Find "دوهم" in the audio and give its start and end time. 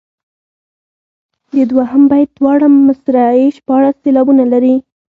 1.71-2.03